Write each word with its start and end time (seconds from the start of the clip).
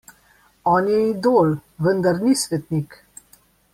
On 0.71 0.81
je 0.93 1.01
idol, 1.09 1.53
vendar 1.89 2.25
ni 2.25 2.33
svetnik. 2.45 2.99